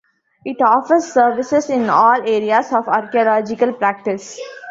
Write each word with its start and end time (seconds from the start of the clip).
It 0.43 0.59
offers 0.63 1.13
services 1.13 1.69
in 1.69 1.87
all 1.87 2.19
areas 2.27 2.73
of 2.73 2.87
archaeological 2.87 3.73
practice. 3.73 4.39